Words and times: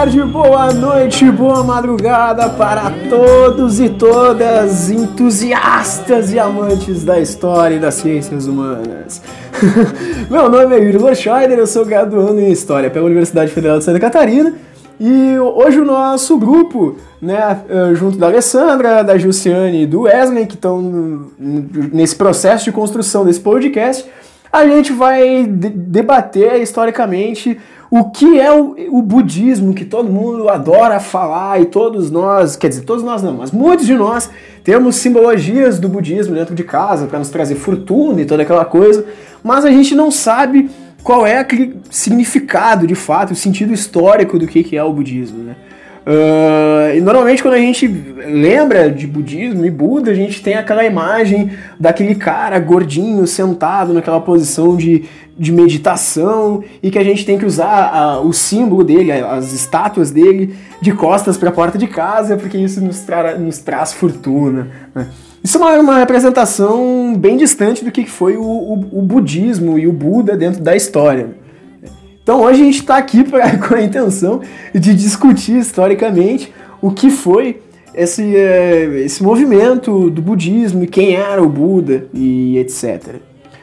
Boa 0.00 0.06
tarde, 0.06 0.22
boa 0.22 0.72
noite, 0.72 1.30
boa 1.30 1.62
madrugada 1.62 2.48
para 2.48 2.90
todos 3.10 3.78
e 3.78 3.90
todas 3.90 4.88
entusiastas 4.88 6.32
e 6.32 6.38
amantes 6.38 7.04
da 7.04 7.20
história 7.20 7.74
e 7.74 7.78
das 7.78 7.96
ciências 7.96 8.46
humanas. 8.46 9.20
Meu 10.30 10.48
nome 10.48 10.74
é 10.74 10.78
Yuri 10.78 10.96
Loscheider, 10.96 11.58
eu 11.58 11.66
sou 11.66 11.84
graduando 11.84 12.40
em 12.40 12.50
História 12.50 12.88
pela 12.88 13.04
Universidade 13.04 13.52
Federal 13.52 13.76
de 13.76 13.84
Santa 13.84 14.00
Catarina 14.00 14.54
e 14.98 15.38
hoje 15.38 15.78
o 15.78 15.84
nosso 15.84 16.38
grupo, 16.38 16.96
né, 17.20 17.60
eh, 17.68 17.94
junto 17.94 18.16
da 18.16 18.28
Alessandra, 18.28 19.02
da 19.02 19.18
Jussiane 19.18 19.82
e 19.82 19.86
do 19.86 20.02
Wesley, 20.02 20.46
que 20.46 20.54
estão 20.54 21.30
nesse 21.38 22.16
processo 22.16 22.64
de 22.64 22.72
construção 22.72 23.22
desse 23.22 23.40
podcast, 23.40 24.08
a 24.50 24.66
gente 24.66 24.94
vai 24.94 25.44
debater 25.46 26.58
historicamente 26.62 27.58
o 27.90 28.08
que 28.08 28.38
é 28.38 28.52
o, 28.52 28.76
o, 28.90 29.02
budismo 29.02 29.74
que 29.74 29.84
todo 29.84 30.08
mundo 30.08 30.48
adora 30.48 31.00
falar 31.00 31.60
e 31.60 31.66
todos 31.66 32.08
nós, 32.08 32.54
quer 32.54 32.68
dizer, 32.68 32.82
todos 32.82 33.02
nós 33.02 33.20
não, 33.20 33.34
mas 33.34 33.50
muitos 33.50 33.84
de 33.84 33.94
nós 33.94 34.30
temos 34.62 34.94
simbologias 34.96 35.80
do 35.80 35.88
budismo 35.88 36.34
dentro 36.34 36.54
de 36.54 36.62
casa 36.62 37.06
para 37.08 37.18
nos 37.18 37.30
trazer 37.30 37.56
fortuna 37.56 38.20
e 38.20 38.24
toda 38.24 38.44
aquela 38.44 38.64
coisa, 38.64 39.04
mas 39.42 39.64
a 39.64 39.70
gente 39.72 39.94
não 39.96 40.10
sabe 40.10 40.70
qual 41.02 41.26
é 41.26 41.38
aquele 41.38 41.76
significado 41.90 42.86
de 42.86 42.94
fato, 42.94 43.32
o 43.32 43.36
sentido 43.36 43.72
histórico 43.72 44.38
do 44.38 44.46
que, 44.46 44.62
que 44.62 44.76
é 44.76 44.84
o 44.84 44.92
budismo, 44.92 45.42
né? 45.42 45.56
Uh, 46.10 46.96
e 46.96 47.00
normalmente 47.00 47.40
quando 47.40 47.54
a 47.54 47.58
gente 47.58 47.86
lembra 47.86 48.90
de 48.90 49.06
budismo 49.06 49.64
e 49.64 49.70
Buda, 49.70 50.10
a 50.10 50.14
gente 50.14 50.42
tem 50.42 50.54
aquela 50.54 50.84
imagem 50.84 51.52
daquele 51.78 52.16
cara 52.16 52.58
gordinho 52.58 53.24
sentado 53.28 53.92
naquela 53.92 54.20
posição 54.20 54.76
de, 54.76 55.04
de 55.38 55.52
meditação 55.52 56.64
e 56.82 56.90
que 56.90 56.98
a 56.98 57.04
gente 57.04 57.24
tem 57.24 57.38
que 57.38 57.46
usar 57.46 57.90
a, 57.94 58.20
o 58.20 58.32
símbolo 58.32 58.82
dele, 58.82 59.12
as 59.12 59.52
estátuas 59.52 60.10
dele, 60.10 60.56
de 60.82 60.90
costas 60.90 61.38
para 61.38 61.50
a 61.50 61.52
porta 61.52 61.78
de 61.78 61.86
casa, 61.86 62.36
porque 62.36 62.58
isso 62.58 62.80
nos, 62.80 62.98
tra 63.02 63.38
nos 63.38 63.58
traz 63.58 63.92
fortuna. 63.92 64.66
Né? 64.92 65.06
Isso 65.44 65.58
é 65.58 65.60
uma, 65.60 65.78
uma, 65.78 65.98
representação 65.98 67.14
bem 67.16 67.36
distante 67.36 67.84
do 67.84 67.92
que 67.92 68.04
foi 68.04 68.36
o, 68.36 68.42
o, 68.42 68.98
o 68.98 69.02
budismo 69.02 69.78
e 69.78 69.86
o 69.86 69.92
Buda 69.92 70.36
dentro 70.36 70.60
da 70.60 70.74
história. 70.74 71.28
Então 72.30 72.42
hoje 72.42 72.62
a 72.62 72.64
gente 72.64 72.78
está 72.78 72.96
aqui 72.96 73.24
pra, 73.24 73.58
com 73.58 73.74
a 73.74 73.82
intenção 73.82 74.40
de 74.72 74.94
discutir 74.94 75.58
historicamente 75.58 76.52
o 76.80 76.92
que 76.92 77.10
foi 77.10 77.60
esse, 77.92 78.36
é, 78.36 78.84
esse 79.04 79.20
movimento 79.20 80.08
do 80.08 80.22
budismo 80.22 80.84
e 80.84 80.86
quem 80.86 81.16
era 81.16 81.42
o 81.42 81.48
Buda 81.48 82.06
e 82.14 82.56
etc. 82.58 83.16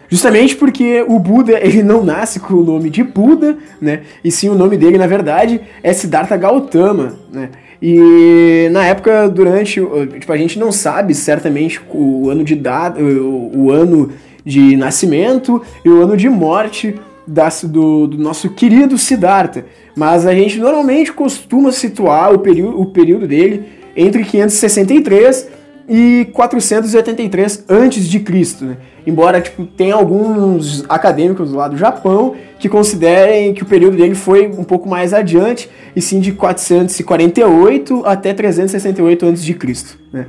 Justamente 0.09 0.53
porque 0.53 1.01
o 1.07 1.17
Buda 1.17 1.57
ele 1.65 1.81
não 1.81 2.03
nasce 2.03 2.41
com 2.41 2.55
o 2.55 2.61
nome 2.61 2.89
de 2.89 3.05
Buda, 3.05 3.57
né? 3.79 4.01
E 4.21 4.29
sim 4.29 4.49
o 4.49 4.55
nome 4.55 4.75
dele, 4.75 4.97
na 4.97 5.07
verdade, 5.07 5.61
é 5.81 5.93
Siddhartha 5.93 6.35
Gautama, 6.35 7.13
né? 7.31 7.51
E 7.81 8.67
na 8.73 8.85
época, 8.85 9.29
durante. 9.29 9.79
Tipo, 10.19 10.33
a 10.33 10.37
gente 10.37 10.59
não 10.59 10.73
sabe 10.73 11.13
certamente 11.15 11.79
o 11.89 12.29
ano 12.29 12.43
de 12.43 12.53
data, 12.53 13.01
o, 13.01 13.67
o 13.67 13.71
ano 13.71 14.11
de 14.43 14.75
nascimento 14.75 15.61
e 15.85 15.89
o 15.89 16.01
ano 16.01 16.17
de 16.17 16.27
morte 16.27 16.95
das, 17.27 17.63
do, 17.63 18.07
do, 18.07 18.17
nosso 18.17 18.49
querido 18.49 18.97
Siddhartha. 18.97 19.65
Mas 19.95 20.25
a 20.25 20.33
gente 20.33 20.57
normalmente 20.57 21.11
costuma 21.11 21.71
situar 21.71 22.33
o 22.33 22.39
período, 22.39 22.79
o 22.79 22.85
período 22.85 23.27
dele 23.27 23.65
entre 23.95 24.23
563 24.23 25.49
e 25.87 26.27
483 26.33 27.63
antes 27.69 28.07
de 28.07 28.19
Cristo, 28.19 28.65
né? 28.65 28.77
Embora 29.05 29.39
tipo 29.39 29.65
tenha 29.65 29.95
alguns 29.95 30.83
acadêmicos 30.89 31.53
lá 31.53 31.69
do 31.69 31.77
Japão 31.77 32.35
que 32.59 32.67
considerem 32.67 33.53
que 33.53 33.63
o 33.63 33.65
período 33.65 33.95
dele 33.95 34.15
foi 34.15 34.47
um 34.47 34.63
pouco 34.63 34.89
mais 34.89 35.13
adiante, 35.13 35.69
e 35.95 36.01
sim 36.01 36.19
de 36.19 36.33
448 36.33 38.03
até 38.05 38.33
368 38.33 39.25
antes 39.25 39.43
de 39.43 39.53
Cristo, 39.53 39.97
né? 40.11 40.25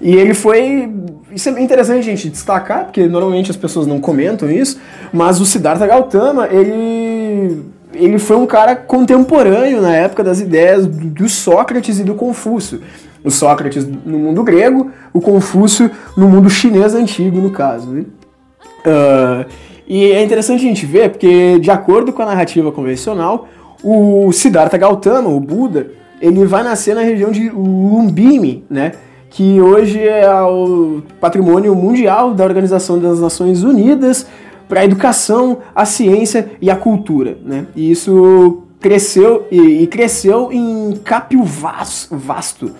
E 0.00 0.14
ele 0.14 0.32
foi 0.32 0.90
isso 1.34 1.48
é 1.48 1.60
interessante 1.60 2.02
gente 2.02 2.28
destacar, 2.28 2.84
porque 2.84 3.06
normalmente 3.06 3.50
as 3.50 3.56
pessoas 3.56 3.86
não 3.86 4.00
comentam 4.00 4.50
isso, 4.50 4.80
mas 5.12 5.40
o 5.40 5.46
Siddhartha 5.46 5.86
Gautama, 5.86 6.48
ele 6.50 7.60
ele 7.94 8.18
foi 8.18 8.36
um 8.36 8.46
cara 8.46 8.74
contemporâneo 8.74 9.82
na 9.82 9.94
época 9.94 10.24
das 10.24 10.40
ideias 10.40 10.86
do 10.86 11.28
Sócrates 11.28 11.98
e 11.98 12.04
do 12.04 12.14
Confúcio 12.14 12.80
o 13.24 13.30
Sócrates 13.30 13.86
no 13.86 14.18
mundo 14.18 14.42
grego, 14.42 14.90
o 15.12 15.20
Confúcio 15.20 15.90
no 16.16 16.28
mundo 16.28 16.50
chinês 16.50 16.94
antigo, 16.94 17.38
no 17.38 17.50
caso. 17.50 17.90
Uh, 17.90 19.44
e 19.86 20.10
é 20.10 20.22
interessante 20.22 20.64
a 20.64 20.68
gente 20.68 20.86
ver, 20.86 21.10
porque 21.10 21.58
de 21.58 21.70
acordo 21.70 22.12
com 22.12 22.22
a 22.22 22.26
narrativa 22.26 22.72
convencional, 22.72 23.48
o 23.82 24.30
Siddhartha 24.32 24.78
Gautama, 24.78 25.28
o 25.28 25.40
Buda, 25.40 25.88
ele 26.20 26.44
vai 26.44 26.62
nascer 26.62 26.94
na 26.94 27.02
região 27.02 27.30
de 27.30 27.48
Lumbini, 27.50 28.64
né? 28.70 28.92
que 29.28 29.60
hoje 29.60 30.00
é 30.06 30.30
o 30.42 31.02
patrimônio 31.18 31.74
mundial 31.74 32.34
da 32.34 32.44
Organização 32.44 32.98
das 32.98 33.18
Nações 33.18 33.62
Unidas 33.62 34.26
para 34.68 34.80
a 34.80 34.84
educação, 34.84 35.58
a 35.74 35.84
ciência 35.84 36.50
e 36.60 36.70
a 36.70 36.76
cultura. 36.76 37.38
Né? 37.44 37.66
E 37.74 37.90
isso 37.90 38.62
cresceu 38.78 39.46
e 39.50 39.86
cresceu 39.86 40.52
em 40.52 40.98
Capio 41.02 41.42
Vasto, 41.44 42.72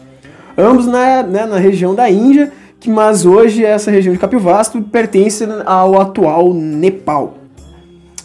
ambos 0.57 0.87
na, 0.87 1.23
né, 1.23 1.47
na 1.47 1.59
região 1.59 1.95
da 1.95 2.09
Índia, 2.11 2.53
que, 2.79 2.91
mas 2.91 3.25
hoje 3.25 3.65
essa 3.65 3.91
região 3.91 4.13
de 4.13 4.19
Capivasto 4.19 4.81
pertence 4.83 5.47
ao 5.65 6.01
atual 6.01 6.53
Nepal. 6.53 7.35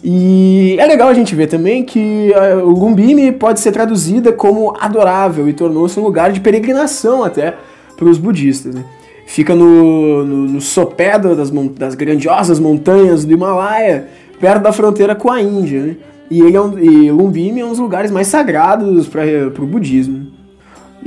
E 0.04 0.76
é 0.80 0.86
legal 0.86 1.10
a 1.10 1.14
gente 1.14 1.36
ver 1.36 1.48
também 1.48 1.84
que 1.84 2.32
uh, 2.32 2.64
o 2.64 2.70
Lumbini 2.70 3.32
pode 3.32 3.60
ser 3.60 3.72
traduzida 3.72 4.32
como 4.32 4.76
adorável 4.80 5.50
e 5.50 5.54
tornou-se 5.54 6.00
um 6.00 6.04
lugar 6.04 6.32
de 6.32 6.40
peregrinação 6.40 7.24
até 7.24 7.56
para 7.96 8.08
os 8.08 8.18
budistas. 8.18 8.76
Né? 8.76 8.86
Fica 9.26 9.56
no, 9.56 10.24
no, 10.24 10.38
no 10.48 10.62
sopé 10.62 11.18
das, 11.18 11.50
das 11.50 11.96
grandiosas 11.96 12.60
montanhas 12.60 13.26
do 13.26 13.34
Himalaia, 13.34 14.08
perto 14.40 14.62
da 14.62 14.72
fronteira 14.72 15.16
com 15.16 15.32
a 15.32 15.42
Índia. 15.42 15.82
Né? 15.82 15.96
E, 16.30 16.42
ele 16.42 16.56
é 16.56 16.62
um, 16.62 16.80
e 16.80 17.12
Lumbini 17.12 17.62
é 17.62 17.66
um 17.66 17.70
dos 17.70 17.80
lugares 17.80 18.12
mais 18.12 18.28
sagrados 18.28 19.08
para 19.08 19.24
o 19.60 19.66
budismo. 19.66 20.27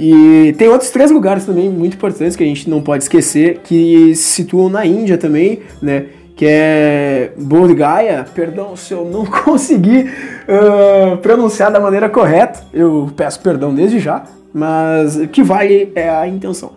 E 0.02 0.54
tem 0.54 0.66
outros 0.66 0.88
três 0.88 1.10
lugares 1.10 1.44
também 1.44 1.68
muito 1.68 1.94
importantes 1.94 2.34
que 2.34 2.42
a 2.42 2.46
gente 2.46 2.70
não 2.70 2.80
pode 2.80 3.04
esquecer, 3.04 3.58
que 3.62 4.14
se 4.16 4.32
situam 4.32 4.70
na 4.70 4.86
Índia 4.86 5.18
também, 5.18 5.60
né? 5.82 6.06
Que 6.34 6.46
é 6.48 7.32
Bodh 7.36 7.74
Gaya, 7.74 8.24
perdão 8.34 8.74
se 8.74 8.94
eu 8.94 9.04
não 9.04 9.26
conseguir 9.44 10.10
uh, 10.48 11.18
pronunciar 11.18 11.70
da 11.70 11.78
maneira 11.78 12.08
correta, 12.08 12.64
eu 12.72 13.10
peço 13.14 13.40
perdão 13.40 13.74
desde 13.74 13.98
já, 13.98 14.24
mas 14.54 15.16
o 15.16 15.28
que 15.28 15.42
vale 15.42 15.92
é 15.94 16.08
a 16.08 16.26
intenção, 16.26 16.72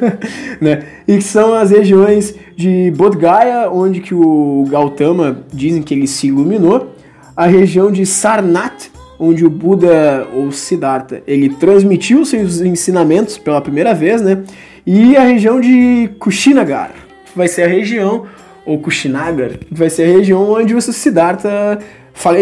né? 0.60 0.82
E 1.08 1.16
que 1.16 1.24
são 1.24 1.54
as 1.54 1.70
regiões 1.70 2.34
de 2.54 2.92
Bodh 2.94 3.16
Gaya, 3.16 3.70
onde 3.70 4.00
que 4.02 4.12
o 4.12 4.66
Gautama 4.68 5.38
dizem 5.50 5.82
que 5.82 5.94
ele 5.94 6.06
se 6.06 6.26
iluminou, 6.26 6.90
a 7.34 7.46
região 7.46 7.90
de 7.90 8.04
Sarnath, 8.04 8.90
onde 9.18 9.44
o 9.44 9.50
Buda, 9.50 10.26
ou 10.32 10.52
Siddhartha, 10.52 11.22
ele 11.26 11.48
transmitiu 11.50 12.24
seus 12.24 12.60
ensinamentos 12.60 13.36
pela 13.36 13.60
primeira 13.60 13.94
vez, 13.94 14.22
né? 14.22 14.42
E 14.86 15.16
a 15.16 15.22
região 15.22 15.60
de 15.60 16.10
Kushinagar, 16.18 16.92
vai 17.34 17.48
ser 17.48 17.64
a 17.64 17.66
região, 17.66 18.26
ou 18.64 18.78
Kushinagar, 18.78 19.52
vai 19.70 19.90
ser 19.90 20.04
a 20.04 20.16
região 20.16 20.50
onde 20.50 20.74
o 20.74 20.80
Siddhartha 20.80 21.78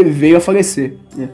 veio 0.04 0.36
a 0.36 0.40
falecer, 0.40 0.94
né? 1.16 1.28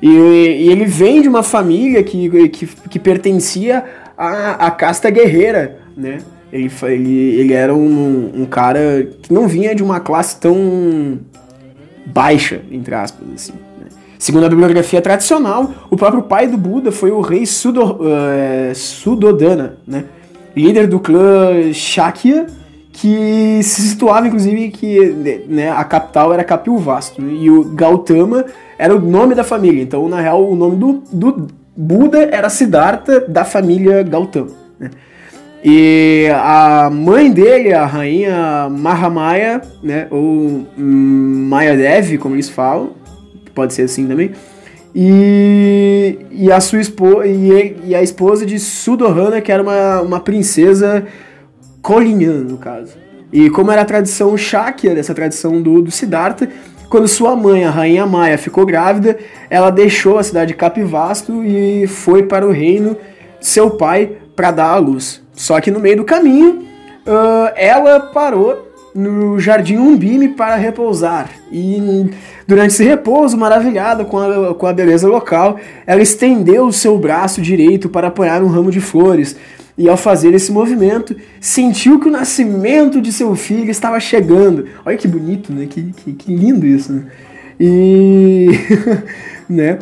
E, 0.00 0.08
e, 0.08 0.68
ele 0.70 0.84
vem 0.84 1.20
de 1.20 1.28
uma 1.28 1.42
família 1.42 2.02
que, 2.04 2.48
que, 2.48 2.66
que 2.66 2.98
pertencia 3.00 3.84
à, 4.16 4.66
à 4.66 4.70
casta 4.70 5.10
guerreira, 5.10 5.80
né? 5.96 6.18
Ele, 6.52 6.70
ele, 6.82 7.40
ele 7.40 7.52
era 7.52 7.74
um, 7.74 8.30
um 8.42 8.46
cara 8.46 9.08
que 9.22 9.32
não 9.32 9.48
vinha 9.48 9.74
de 9.74 9.82
uma 9.82 10.00
classe 10.00 10.38
tão 10.40 11.18
baixa, 12.06 12.62
entre 12.70 12.94
aspas, 12.94 13.26
assim. 13.34 13.67
Segundo 14.18 14.46
a 14.46 14.48
bibliografia 14.48 15.00
tradicional, 15.00 15.70
o 15.88 15.96
próprio 15.96 16.22
pai 16.22 16.48
do 16.48 16.58
Buda 16.58 16.90
foi 16.90 17.12
o 17.12 17.20
rei 17.20 17.46
Sudo, 17.46 17.84
uh, 17.84 18.74
Sudodana, 18.74 19.78
né? 19.86 20.04
líder 20.56 20.88
do 20.88 20.98
clã 20.98 21.72
Shakya, 21.72 22.46
que 22.92 23.60
se 23.62 23.82
situava 23.82 24.26
inclusive 24.26 24.70
que 24.70 25.44
né, 25.48 25.70
a 25.70 25.84
capital 25.84 26.32
era 26.34 26.42
Kapilvastu 26.42 27.22
né? 27.22 27.32
e 27.32 27.48
o 27.48 27.62
Gautama 27.62 28.44
era 28.76 28.94
o 28.94 29.00
nome 29.00 29.36
da 29.36 29.44
família. 29.44 29.80
Então, 29.80 30.08
na 30.08 30.20
real, 30.20 30.50
o 30.50 30.56
nome 30.56 30.76
do, 30.76 31.02
do 31.12 31.46
Buda 31.76 32.28
era 32.32 32.50
Siddhartha 32.50 33.20
da 33.20 33.44
família 33.44 34.02
Gautama. 34.02 34.50
Né? 34.80 34.90
E 35.64 36.28
a 36.34 36.90
mãe 36.90 37.30
dele, 37.30 37.72
a 37.72 37.86
rainha 37.86 38.68
Mahamaya, 38.68 39.60
né, 39.82 40.06
ou 40.10 40.66
Mayadevi, 40.76 42.18
como 42.18 42.34
eles 42.34 42.48
falam, 42.48 42.90
pode 43.58 43.74
ser 43.74 43.82
assim 43.82 44.06
também. 44.06 44.30
E, 44.94 46.16
e 46.30 46.52
a 46.52 46.60
sua 46.60 46.80
esposa 46.80 47.26
e, 47.26 47.76
e, 47.86 47.94
a 47.94 48.00
esposa 48.00 48.46
de 48.46 48.56
Sudohana, 48.58 49.40
que 49.40 49.50
era 49.50 49.60
uma, 49.60 50.00
uma 50.00 50.20
princesa 50.20 51.04
colinhã, 51.82 52.34
no 52.34 52.56
caso. 52.56 52.92
E 53.32 53.50
como 53.50 53.72
era 53.72 53.82
a 53.82 53.84
tradição 53.84 54.36
Shakya, 54.36 54.94
dessa 54.94 55.12
tradição 55.12 55.60
do, 55.60 55.82
do 55.82 55.90
Siddhartha, 55.90 56.48
quando 56.88 57.08
sua 57.08 57.34
mãe, 57.34 57.64
a 57.64 57.70
rainha 57.70 58.06
Maia, 58.06 58.38
ficou 58.38 58.64
grávida, 58.64 59.18
ela 59.50 59.70
deixou 59.70 60.18
a 60.18 60.22
cidade 60.22 60.52
de 60.52 60.54
Capivasto 60.54 61.44
e 61.44 61.86
foi 61.88 62.22
para 62.22 62.46
o 62.46 62.52
reino 62.52 62.96
seu 63.40 63.70
pai 63.70 64.12
para 64.36 64.52
dar 64.52 64.70
à 64.70 64.76
luz. 64.76 65.20
Só 65.34 65.60
que 65.60 65.70
no 65.70 65.80
meio 65.80 65.96
do 65.96 66.04
caminho, 66.04 66.60
uh, 67.06 67.52
ela 67.56 68.00
parou 68.00 68.67
no 68.94 69.38
Jardim 69.38 69.76
Umbime 69.76 70.28
para 70.28 70.56
repousar. 70.56 71.30
E 71.50 72.10
durante 72.46 72.72
esse 72.72 72.84
repouso, 72.84 73.36
maravilhada 73.36 74.04
com 74.04 74.18
a, 74.18 74.54
com 74.54 74.66
a 74.66 74.72
beleza 74.72 75.08
local, 75.08 75.58
ela 75.86 76.02
estendeu 76.02 76.66
o 76.66 76.72
seu 76.72 76.98
braço 76.98 77.40
direito 77.40 77.88
para 77.88 78.08
apoiar 78.08 78.42
um 78.42 78.48
ramo 78.48 78.70
de 78.70 78.80
flores. 78.80 79.36
E 79.76 79.88
ao 79.88 79.96
fazer 79.96 80.34
esse 80.34 80.50
movimento, 80.50 81.14
sentiu 81.40 82.00
que 82.00 82.08
o 82.08 82.10
nascimento 82.10 83.00
de 83.00 83.12
seu 83.12 83.36
filho 83.36 83.70
estava 83.70 84.00
chegando. 84.00 84.66
Olha 84.84 84.96
que 84.96 85.06
bonito, 85.06 85.52
né? 85.52 85.66
Que, 85.66 85.92
que, 85.92 86.12
que 86.14 86.34
lindo 86.34 86.66
isso, 86.66 86.92
né? 86.92 87.04
E. 87.60 88.48
né? 89.48 89.78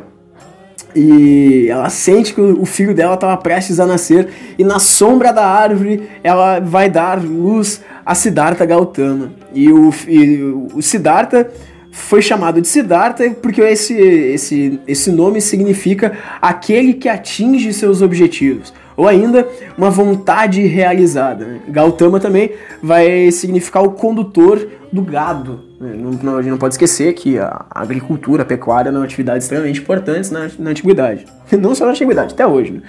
E 0.96 1.68
ela 1.68 1.90
sente 1.90 2.32
que 2.32 2.40
o 2.40 2.64
filho 2.64 2.94
dela 2.94 3.14
estava 3.14 3.36
prestes 3.36 3.78
a 3.78 3.86
nascer, 3.86 4.28
e 4.58 4.64
na 4.64 4.78
sombra 4.78 5.30
da 5.30 5.46
árvore 5.46 6.08
ela 6.24 6.58
vai 6.58 6.88
dar 6.88 7.22
luz 7.22 7.82
a 8.04 8.14
Siddhartha 8.14 8.64
Gautama. 8.64 9.30
E 9.52 9.70
o, 9.70 9.92
e 10.08 10.40
o 10.72 10.80
Siddhartha 10.80 11.50
foi 11.92 12.22
chamado 12.22 12.62
de 12.62 12.68
Siddhartha 12.68 13.30
porque 13.42 13.60
esse, 13.60 13.94
esse, 13.94 14.80
esse 14.88 15.12
nome 15.12 15.40
significa 15.42 16.16
aquele 16.40 16.94
que 16.94 17.08
atinge 17.08 17.72
seus 17.74 18.00
objetivos 18.00 18.72
ou 18.96 19.06
ainda 19.06 19.46
uma 19.76 19.90
vontade 19.90 20.62
realizada. 20.62 21.60
Gautama 21.68 22.18
também 22.18 22.52
vai 22.82 23.30
significar 23.30 23.82
o 23.82 23.92
condutor 23.92 24.66
do 24.90 25.02
gado. 25.02 25.65
Né? 25.80 25.94
Não, 25.96 26.10
não, 26.12 26.36
a 26.36 26.42
gente 26.42 26.50
não 26.50 26.58
pode 26.58 26.74
esquecer 26.74 27.12
que 27.14 27.38
a 27.38 27.66
agricultura, 27.70 28.42
a 28.42 28.46
pecuária 28.46 28.90
são 28.90 29.02
atividades 29.02 29.44
extremamente 29.44 29.80
importantes 29.80 30.30
na, 30.30 30.50
na 30.58 30.70
antiguidade. 30.70 31.26
Não 31.58 31.74
só 31.74 31.84
na 31.84 31.90
antiguidade, 31.92 32.34
até 32.34 32.46
hoje. 32.46 32.72
Né? 32.72 32.82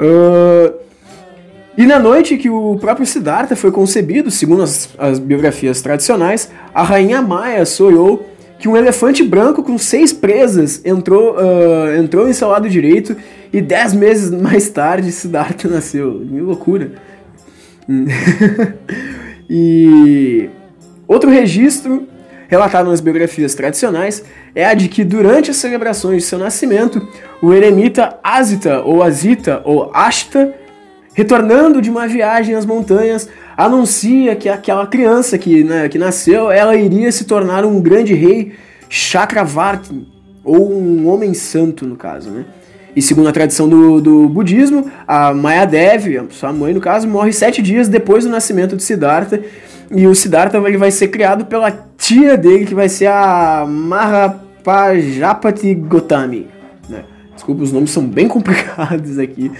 Uh, 0.00 0.74
e 1.76 1.84
na 1.86 1.98
noite 1.98 2.36
que 2.38 2.48
o 2.48 2.76
próprio 2.80 3.06
Siddhartha 3.06 3.54
foi 3.54 3.70
concebido, 3.70 4.30
segundo 4.30 4.62
as, 4.62 4.88
as 4.98 5.18
biografias 5.18 5.82
tradicionais, 5.82 6.50
a 6.74 6.82
rainha 6.82 7.20
Maia 7.20 7.66
sonhou 7.66 8.26
que 8.58 8.66
um 8.66 8.76
elefante 8.76 9.22
branco 9.22 9.62
com 9.62 9.76
seis 9.76 10.12
presas 10.12 10.80
entrou, 10.84 11.36
uh, 11.36 11.94
entrou 11.98 12.26
em 12.26 12.32
seu 12.32 12.48
lado 12.48 12.68
direito 12.70 13.14
e 13.52 13.60
dez 13.60 13.92
meses 13.92 14.30
mais 14.30 14.70
tarde, 14.70 15.12
Siddhartha 15.12 15.68
nasceu. 15.68 16.22
Que 16.26 16.40
loucura. 16.40 16.92
e 19.48 20.48
outro 21.06 21.30
registro 21.30 22.08
relatado 22.48 22.88
nas 22.88 23.00
biografias 23.00 23.54
tradicionais 23.54 24.22
é 24.54 24.64
a 24.64 24.74
de 24.74 24.88
que 24.88 25.04
durante 25.04 25.50
as 25.50 25.56
celebrações 25.56 26.22
de 26.22 26.28
seu 26.28 26.38
nascimento, 26.38 27.06
o 27.42 27.52
eremita 27.52 28.18
Asita 28.22 28.80
ou 28.82 29.02
Asita 29.02 29.62
ou 29.64 29.90
Ashta, 29.92 30.54
retornando 31.12 31.80
de 31.80 31.90
uma 31.90 32.06
viagem 32.06 32.54
às 32.54 32.64
montanhas, 32.64 33.28
anuncia 33.56 34.36
que 34.36 34.48
aquela 34.48 34.86
criança 34.86 35.38
que, 35.38 35.64
né, 35.64 35.88
que 35.88 35.98
nasceu, 35.98 36.50
ela 36.50 36.76
iria 36.76 37.10
se 37.10 37.24
tornar 37.24 37.64
um 37.64 37.80
grande 37.80 38.14
rei 38.14 38.52
Chakravarti, 38.88 40.06
ou 40.44 40.72
um 40.72 41.08
homem 41.08 41.34
santo 41.34 41.84
no 41.84 41.96
caso, 41.96 42.30
né? 42.30 42.44
E 42.94 43.02
segundo 43.02 43.28
a 43.28 43.32
tradição 43.32 43.68
do, 43.68 44.00
do 44.00 44.28
budismo, 44.28 44.90
a 45.06 45.34
Mayadevi, 45.34 46.18
sua 46.30 46.52
mãe 46.52 46.72
no 46.72 46.80
caso, 46.80 47.06
morre 47.06 47.32
sete 47.32 47.60
dias 47.60 47.88
depois 47.88 48.24
do 48.24 48.30
nascimento 48.30 48.76
de 48.76 48.82
Siddhartha. 48.82 49.42
E 49.90 50.06
o 50.06 50.14
Siddhartha 50.14 50.58
ele 50.58 50.76
vai 50.76 50.90
ser 50.90 51.08
criado 51.08 51.46
pela 51.46 51.70
tia 51.96 52.36
dele, 52.36 52.66
que 52.66 52.74
vai 52.74 52.88
ser 52.88 53.06
a 53.06 53.64
Mahapajapati 53.68 55.74
Gotami. 55.74 56.48
Né? 56.88 57.04
Desculpa, 57.34 57.62
os 57.62 57.72
nomes 57.72 57.90
são 57.90 58.06
bem 58.06 58.26
complicados 58.28 59.18
aqui, 59.18 59.50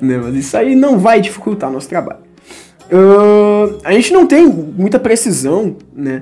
né? 0.00 0.20
mas 0.22 0.34
isso 0.36 0.56
aí 0.56 0.74
não 0.74 0.98
vai 0.98 1.20
dificultar 1.20 1.70
nosso 1.70 1.88
trabalho. 1.88 2.20
Uh, 2.90 3.78
a 3.84 3.92
gente 3.92 4.12
não 4.12 4.26
tem 4.26 4.46
muita 4.46 4.98
precisão, 4.98 5.76
né? 5.94 6.20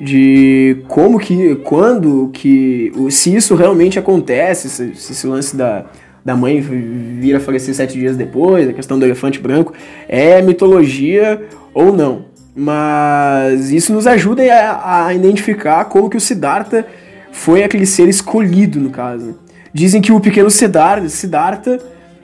de 0.00 0.78
como 0.88 1.18
que, 1.18 1.56
quando 1.56 2.30
que, 2.32 2.90
se 3.10 3.34
isso 3.34 3.54
realmente 3.54 3.98
acontece, 3.98 4.70
se, 4.70 4.94
se 4.94 5.12
esse 5.12 5.26
lance 5.26 5.54
da, 5.54 5.84
da 6.24 6.34
mãe 6.34 6.58
vir 6.58 7.36
a 7.36 7.40
falecer 7.40 7.74
sete 7.74 7.98
dias 7.98 8.16
depois, 8.16 8.68
a 8.68 8.72
questão 8.72 8.98
do 8.98 9.04
elefante 9.04 9.38
branco, 9.38 9.74
é 10.08 10.40
mitologia 10.40 11.42
ou 11.74 11.92
não. 11.92 12.24
Mas 12.54 13.70
isso 13.70 13.92
nos 13.92 14.06
ajuda 14.06 14.42
a, 14.52 15.06
a 15.06 15.14
identificar 15.14 15.84
como 15.86 16.10
que 16.10 16.16
o 16.16 16.20
Siddhartha 16.20 16.86
foi 17.32 17.62
aquele 17.62 17.86
ser 17.86 18.08
escolhido, 18.08 18.80
no 18.80 18.90
caso. 18.90 19.38
Dizem 19.72 20.00
que 20.00 20.12
o 20.12 20.20
pequeno 20.20 20.50
Siddhartha, 20.50 21.78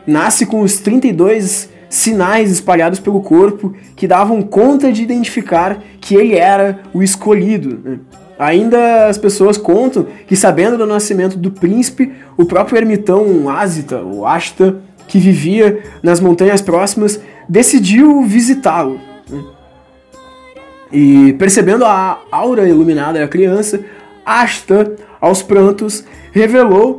nasce 0.06 0.46
com 0.46 0.60
os 0.60 0.78
32 0.78 1.68
sinais 1.88 2.50
espalhados 2.50 3.00
pelo 3.00 3.20
corpo 3.20 3.74
que 3.94 4.06
davam 4.06 4.42
conta 4.42 4.92
de 4.92 5.02
identificar 5.02 5.82
que 6.00 6.14
ele 6.14 6.34
era 6.34 6.80
o 6.92 7.02
escolhido. 7.02 7.80
Né? 7.82 7.98
Ainda 8.38 9.06
as 9.06 9.16
pessoas 9.16 9.56
contam 9.56 10.06
que, 10.26 10.36
sabendo 10.36 10.76
do 10.76 10.86
nascimento 10.86 11.36
do 11.38 11.50
príncipe, 11.50 12.12
o 12.36 12.44
próprio 12.44 12.76
ermitão 12.76 13.48
Asita, 13.48 14.00
ou 14.00 14.26
Ashta, 14.26 14.76
que 15.08 15.18
vivia 15.18 15.82
nas 16.02 16.20
montanhas 16.20 16.60
próximas, 16.60 17.20
decidiu 17.48 18.22
visitá-lo. 18.24 19.00
E 20.92 21.32
percebendo 21.34 21.84
a 21.84 22.20
aura 22.30 22.68
iluminada 22.68 23.18
da 23.18 23.28
criança, 23.28 23.80
Ashta, 24.24 24.94
aos 25.20 25.42
prantos, 25.42 26.04
revelou 26.32 26.98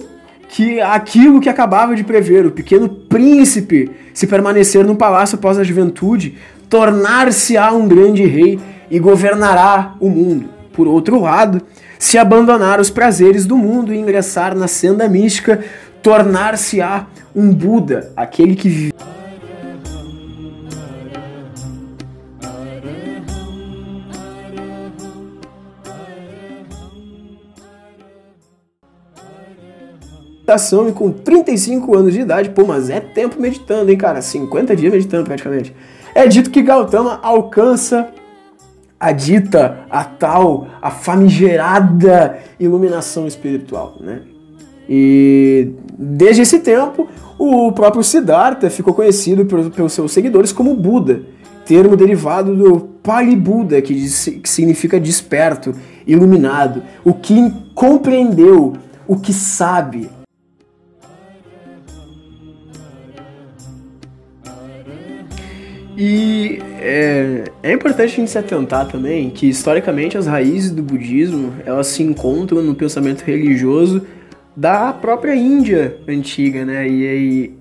que 0.50 0.80
aquilo 0.80 1.42
que 1.42 1.50
acabava 1.50 1.96
de 1.96 2.04
prever, 2.04 2.46
o 2.46 2.52
pequeno 2.52 2.88
príncipe, 2.88 3.92
se 4.14 4.28
permanecer 4.28 4.86
no 4.86 4.96
palácio 4.96 5.38
após 5.38 5.58
a 5.58 5.64
juventude, 5.64 6.38
tornar-se-á 6.70 7.72
um 7.72 7.88
grande 7.88 8.26
rei 8.26 8.60
e 8.90 9.00
governará 9.00 9.96
o 10.00 10.10
mundo. 10.10 10.50
Por 10.74 10.88
outro 10.88 11.20
lado, 11.20 11.62
se 12.00 12.18
abandonar 12.18 12.80
os 12.80 12.90
prazeres 12.90 13.46
do 13.46 13.58
mundo 13.58 13.94
e 13.94 13.98
ingressar 13.98 14.56
na 14.56 14.68
senda 14.68 15.08
mística, 15.10 15.60
tornar-se-á 16.02 17.08
um 17.36 17.54
Buda, 17.54 18.12
aquele 18.16 18.56
que 18.56 18.70
vive. 18.70 18.94
Meditação 30.48 30.88
e 30.88 30.94
com 30.94 31.12
35 31.12 31.94
anos 31.94 32.14
de 32.14 32.22
idade, 32.22 32.50
pô, 32.52 32.66
mas 32.66 32.90
é 32.90 33.02
tempo 33.02 33.36
meditando, 33.40 33.92
hein, 33.92 33.98
cara? 33.98 34.22
50 34.22 34.76
dias 34.78 34.94
meditando 34.94 35.26
praticamente. 35.26 35.76
É 36.16 36.26
dito 36.26 36.50
que 36.50 36.62
Gautama 36.62 37.20
alcança 37.22 38.08
a 38.98 39.12
dita, 39.12 39.80
a 39.90 40.06
tal, 40.06 40.68
a 40.82 40.90
famigerada 40.90 42.40
iluminação 42.58 43.28
espiritual, 43.28 43.98
né? 44.00 44.22
E 44.90 45.74
desde 46.00 46.44
esse 46.44 46.60
tempo, 46.60 47.10
o 47.38 47.74
próprio 47.74 48.02
Siddhartha 48.02 48.70
ficou 48.70 48.94
conhecido 48.94 49.46
pelos 49.46 49.92
seus 49.92 50.14
seguidores 50.14 50.54
como 50.54 50.74
Buda, 50.74 51.24
termo 51.66 51.98
derivado 51.98 52.56
do 52.56 52.80
Pali 53.04 53.36
Buda, 53.36 53.82
que, 53.82 53.94
que 53.94 54.50
significa 54.50 54.98
desperto, 54.98 55.76
iluminado, 56.08 56.82
o 57.04 57.14
que 57.14 57.54
compreendeu, 57.76 58.74
o 59.06 59.18
que 59.18 59.34
sabe, 59.34 60.10
E 66.00 66.60
é, 66.80 67.46
é, 67.64 67.74
importante 67.74 68.14
a 68.14 68.16
gente 68.18 68.30
se 68.30 68.38
atentar 68.38 68.88
também 68.88 69.32
que 69.32 69.50
historicamente 69.50 70.16
as 70.16 70.28
raízes 70.28 70.70
do 70.70 70.84
budismo 70.84 71.56
elas 71.66 71.88
se 71.88 72.04
encontram 72.04 72.62
no 72.62 72.76
pensamento 72.76 73.24
religioso 73.24 74.06
da 74.56 74.94
própria 74.94 75.36
Índia 75.36 75.98
antiga, 76.08 76.64
né? 76.64 76.88
E 76.88 77.08
aí 77.08 77.54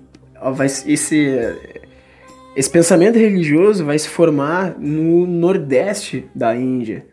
vai, 0.53 0.67
esse, 0.67 1.55
esse 2.55 2.69
pensamento 2.69 3.17
religioso 3.17 3.83
vai 3.83 3.97
se 3.97 4.07
formar 4.07 4.75
no 4.77 5.25
nordeste 5.25 6.25
da 6.35 6.55
Índia, 6.55 7.07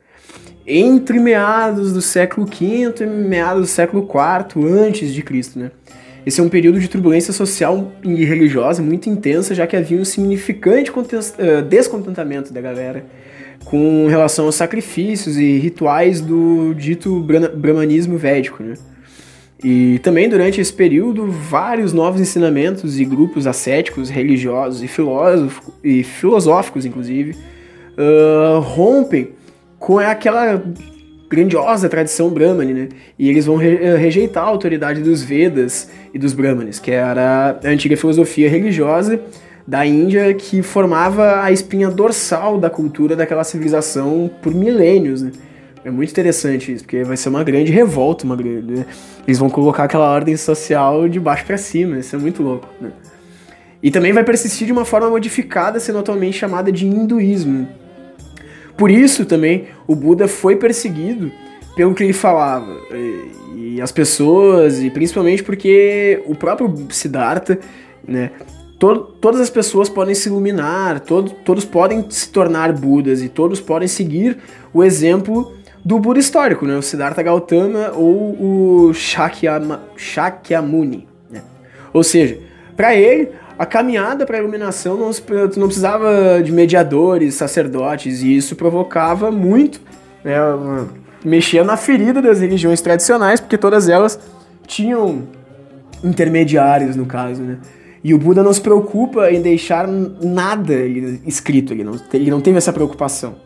entre 0.66 1.18
meados 1.18 1.94
do 1.94 2.02
século 2.02 2.46
V 2.46 2.94
e 3.00 3.06
meados 3.06 3.62
do 3.62 3.66
século 3.66 4.06
IV 4.06 4.66
antes 4.70 5.14
de 5.14 5.22
Cristo, 5.22 5.58
né? 5.58 5.70
Esse 6.26 6.40
é 6.40 6.42
um 6.42 6.48
período 6.48 6.80
de 6.80 6.88
turbulência 6.88 7.32
social 7.32 7.92
e 8.02 8.24
religiosa 8.24 8.82
muito 8.82 9.10
intensa, 9.10 9.54
já 9.54 9.66
que 9.66 9.76
havia 9.76 9.98
um 9.98 10.04
significante 10.04 10.90
eh, 11.38 11.62
descontentamento 11.62 12.52
da 12.52 12.60
galera 12.60 13.04
com 13.64 14.06
relação 14.08 14.46
aos 14.46 14.54
sacrifícios 14.54 15.36
e 15.36 15.58
rituais 15.58 16.20
do 16.20 16.74
dito 16.74 17.20
brahmanismo 17.20 18.16
védico, 18.16 18.62
né? 18.62 18.74
E 19.62 19.98
também 20.00 20.28
durante 20.28 20.60
esse 20.60 20.72
período, 20.72 21.26
vários 21.30 21.92
novos 21.92 22.20
ensinamentos 22.20 23.00
e 23.00 23.04
grupos 23.04 23.46
ascéticos, 23.46 24.10
religiosos 24.10 24.82
e, 24.82 24.90
e 25.82 26.02
filosóficos, 26.02 26.84
inclusive, 26.84 27.34
uh, 27.96 28.60
rompem 28.60 29.30
com 29.78 29.98
aquela 29.98 30.62
grandiosa 31.28 31.88
tradição 31.88 32.30
brahmane, 32.30 32.72
né? 32.72 32.88
E 33.18 33.28
eles 33.28 33.46
vão 33.46 33.60
eh, 33.60 33.96
rejeitar 33.96 34.44
a 34.44 34.46
autoridade 34.46 35.00
dos 35.00 35.22
Vedas 35.22 35.90
e 36.12 36.18
dos 36.18 36.32
Brahmanes, 36.32 36.78
que 36.78 36.90
era 36.90 37.58
a 37.62 37.68
antiga 37.68 37.96
filosofia 37.96 38.48
religiosa 38.48 39.20
da 39.66 39.84
Índia 39.86 40.32
que 40.34 40.62
formava 40.62 41.42
a 41.42 41.50
espinha 41.50 41.90
dorsal 41.90 42.58
da 42.58 42.68
cultura 42.68 43.16
daquela 43.16 43.44
civilização 43.44 44.30
por 44.42 44.54
milênios, 44.54 45.22
né? 45.22 45.32
É 45.84 45.90
muito 45.90 46.10
interessante 46.10 46.72
isso, 46.72 46.84
porque 46.84 47.04
vai 47.04 47.16
ser 47.16 47.28
uma 47.28 47.44
grande 47.44 47.70
revolta, 47.70 48.24
uma 48.24 48.36
grande, 48.36 48.72
né? 48.72 48.86
Eles 49.26 49.38
vão 49.38 49.50
colocar 49.50 49.84
aquela 49.84 50.10
ordem 50.10 50.36
social 50.36 51.08
de 51.08 51.20
baixo 51.20 51.44
para 51.44 51.58
cima, 51.58 51.98
isso 51.98 52.16
é 52.16 52.18
muito 52.18 52.42
louco, 52.42 52.68
né? 52.80 52.90
E 53.82 53.90
também 53.90 54.12
vai 54.12 54.24
persistir 54.24 54.66
de 54.66 54.72
uma 54.72 54.86
forma 54.86 55.10
modificada, 55.10 55.78
sendo 55.78 55.98
atualmente 55.98 56.38
chamada 56.38 56.72
de 56.72 56.86
hinduísmo. 56.86 57.68
Por 58.76 58.90
isso 58.90 59.24
também 59.24 59.66
o 59.86 59.94
Buda 59.94 60.26
foi 60.26 60.56
perseguido 60.56 61.30
pelo 61.76 61.94
que 61.94 62.02
ele 62.02 62.12
falava. 62.12 62.76
E, 63.56 63.80
as 63.80 63.92
pessoas, 63.92 64.82
e 64.82 64.90
principalmente 64.90 65.42
porque 65.42 66.22
o 66.26 66.34
próprio 66.34 66.72
Siddhartha, 66.90 67.58
né? 68.06 68.30
todas 68.78 69.40
as 69.40 69.48
pessoas 69.48 69.88
podem 69.88 70.14
se 70.14 70.28
iluminar, 70.28 71.00
todo, 71.00 71.30
todos 71.30 71.64
podem 71.64 72.04
se 72.10 72.28
tornar 72.28 72.72
Budas 72.72 73.22
e 73.22 73.28
todos 73.28 73.60
podem 73.60 73.88
seguir 73.88 74.36
o 74.72 74.84
exemplo 74.84 75.54
do 75.84 75.98
Buda 75.98 76.18
histórico, 76.18 76.66
né? 76.66 76.76
O 76.76 76.82
Siddhartha 76.82 77.22
Gautama 77.22 77.92
ou 77.94 78.88
o 78.88 78.94
Shakyama, 78.94 79.82
Shakyamuni. 79.96 81.06
Né? 81.30 81.42
Ou 81.92 82.02
seja, 82.02 82.38
para 82.76 82.94
ele, 82.94 83.30
a 83.58 83.64
caminhada 83.64 84.26
para 84.26 84.36
a 84.36 84.40
iluminação 84.40 84.96
não, 84.96 85.10
não 85.56 85.66
precisava 85.66 86.42
de 86.42 86.50
mediadores, 86.50 87.34
sacerdotes, 87.34 88.22
e 88.22 88.36
isso 88.36 88.56
provocava 88.56 89.30
muito, 89.30 89.80
né, 90.24 90.36
mexia 91.24 91.62
na 91.62 91.76
ferida 91.76 92.20
das 92.20 92.40
religiões 92.40 92.80
tradicionais, 92.80 93.40
porque 93.40 93.56
todas 93.56 93.88
elas 93.88 94.18
tinham 94.66 95.22
intermediários, 96.02 96.96
no 96.96 97.06
caso, 97.06 97.42
né? 97.42 97.58
E 98.02 98.12
o 98.12 98.18
Buda 98.18 98.42
não 98.42 98.52
se 98.52 98.60
preocupa 98.60 99.30
em 99.30 99.40
deixar 99.40 99.88
nada 99.88 100.74
escrito, 101.26 101.72
ele 101.72 101.82
não, 101.82 101.98
ele 102.12 102.30
não 102.30 102.40
teve 102.40 102.58
essa 102.58 102.70
preocupação. 102.70 103.36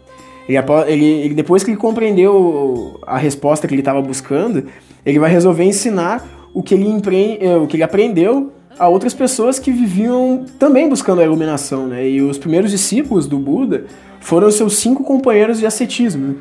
Ele, 0.49 1.05
ele, 1.05 1.35
depois 1.35 1.62
que 1.62 1.71
ele 1.71 1.77
compreendeu 1.77 2.99
a 3.07 3.19
resposta 3.19 3.69
que 3.69 3.75
ele 3.75 3.83
estava 3.83 4.03
buscando, 4.03 4.65
ele 5.07 5.19
vai 5.19 5.31
resolver 5.31 5.62
ensinar 5.62 6.27
o 6.53 6.62
que 6.62 6.75
ele, 6.75 6.88
empre, 6.88 7.38
eh, 7.41 7.57
o 7.57 7.69
que 7.69 7.77
ele 7.77 7.85
aprendeu 7.85 8.50
a 8.78 8.88
outras 8.88 9.14
pessoas 9.14 9.58
que 9.58 9.70
viviam 9.70 10.44
também 10.58 10.88
buscando 10.88 11.20
a 11.20 11.25
iluminação, 11.25 11.87
né? 11.87 12.08
E 12.08 12.20
os 12.20 12.38
primeiros 12.38 12.70
discípulos 12.70 13.26
do 13.26 13.38
Buda 13.38 13.84
foram 14.20 14.50
seus 14.50 14.76
cinco 14.76 15.04
companheiros 15.04 15.58
de 15.58 15.66
ascetismo. 15.66 16.37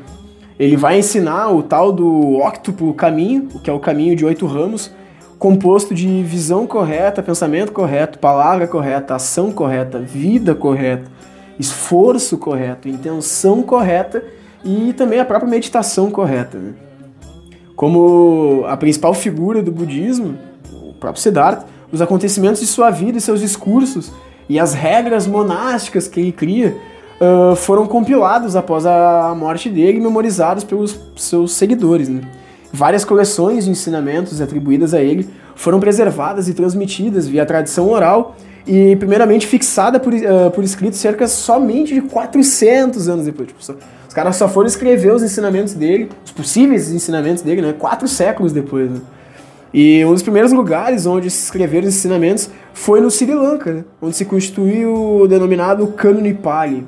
Ele 0.58 0.76
vai 0.76 0.98
ensinar 0.98 1.50
o 1.50 1.62
tal 1.62 1.92
do 1.92 2.38
octuplo 2.38 2.92
caminho, 2.92 3.48
que 3.62 3.70
é 3.70 3.72
o 3.72 3.78
caminho 3.78 4.16
de 4.16 4.24
oito 4.24 4.46
ramos, 4.46 4.90
composto 5.38 5.94
de 5.94 6.22
visão 6.24 6.66
correta, 6.66 7.22
pensamento 7.22 7.72
correto, 7.72 8.18
palavra 8.18 8.66
correta, 8.66 9.14
ação 9.14 9.52
correta, 9.52 10.00
vida 10.00 10.54
correta, 10.54 11.08
esforço 11.58 12.36
correto, 12.38 12.88
intenção 12.88 13.62
correta 13.62 14.22
e 14.64 14.92
também 14.92 15.20
a 15.20 15.24
própria 15.24 15.48
meditação 15.48 16.10
correta. 16.10 16.58
Né? 16.58 16.72
Como 17.76 18.64
a 18.66 18.76
principal 18.76 19.14
figura 19.14 19.62
do 19.62 19.70
budismo, 19.70 20.36
o 20.72 20.92
próprio 20.94 21.22
Siddhartha, 21.22 21.66
os 21.92 22.00
acontecimentos 22.00 22.60
de 22.60 22.66
sua 22.66 22.90
vida 22.90 23.18
e 23.18 23.20
seus 23.20 23.40
discursos 23.40 24.12
e 24.48 24.58
as 24.58 24.74
regras 24.74 25.26
monásticas 25.26 26.08
que 26.08 26.20
ele 26.20 26.32
cria 26.32 26.76
uh, 27.20 27.54
foram 27.56 27.86
compilados 27.86 28.56
após 28.56 28.86
a 28.86 29.34
morte 29.36 29.68
dele 29.68 29.98
e 29.98 30.00
memorizados 30.00 30.64
pelos 30.64 30.98
seus 31.16 31.52
seguidores. 31.52 32.08
Né? 32.08 32.22
Várias 32.72 33.04
coleções 33.04 33.64
de 33.64 33.70
ensinamentos 33.70 34.40
atribuídas 34.40 34.94
a 34.94 35.00
ele 35.00 35.28
foram 35.54 35.80
preservadas 35.80 36.48
e 36.48 36.54
transmitidas 36.54 37.26
via 37.26 37.44
tradição 37.44 37.90
oral 37.90 38.36
e 38.66 38.96
primeiramente 38.96 39.46
fixada 39.46 39.98
por, 39.98 40.12
uh, 40.12 40.50
por 40.54 40.62
escrito 40.62 40.96
cerca 40.96 41.26
somente 41.26 41.94
de 41.94 42.02
400 42.02 43.08
anos 43.08 43.24
depois. 43.24 43.48
Tipo, 43.48 43.64
só, 43.64 43.74
os 44.06 44.14
caras 44.14 44.36
só 44.36 44.48
foram 44.48 44.66
escrever 44.66 45.12
os 45.12 45.22
ensinamentos 45.22 45.74
dele, 45.74 46.10
os 46.24 46.32
possíveis 46.32 46.90
ensinamentos 46.90 47.42
dele, 47.42 47.62
né, 47.62 47.74
quatro 47.78 48.08
séculos 48.08 48.52
depois. 48.52 48.90
Né? 48.90 49.00
E 49.72 50.04
um 50.04 50.12
dos 50.12 50.22
primeiros 50.22 50.52
lugares 50.52 51.06
onde 51.06 51.30
se 51.30 51.44
escreveram 51.44 51.86
os 51.86 51.94
ensinamentos 51.94 52.50
foi 52.72 53.00
no 53.00 53.10
Sri 53.10 53.34
Lanka, 53.34 53.72
né, 53.72 53.84
onde 54.00 54.16
se 54.16 54.24
constituiu 54.24 55.20
o 55.22 55.28
denominado 55.28 55.86
Cânone 55.88 56.32
Pali, 56.32 56.86